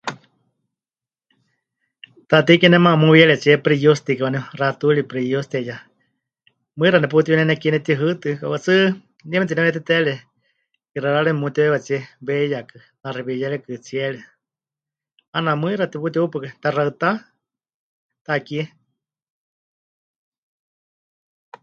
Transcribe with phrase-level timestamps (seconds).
[2.29, 5.75] Taatei Kie nemaama muwiyarietsie Pɨriyútsitikɨ waaníu, xatuuri pɨriyútsitieya,
[6.77, 8.73] mɨixa neputíhui nekie netihɨɨtɨ, kauka tsɨ
[9.29, 10.13] nie meteneuyeteteere
[10.93, 14.19] 'ixɨarari memutiweewiwatsie weiyakɨ, naxiwíyarikɨ tsiere,
[15.33, 17.09] 'aana mɨixa teputihupukai taxaɨtá,
[18.25, 18.63] takie.